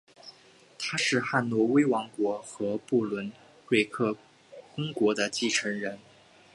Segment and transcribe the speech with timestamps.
[0.79, 3.31] 他是汉诺威王国和不伦
[3.67, 4.17] 瑞克
[4.75, 5.99] 公国的继承人。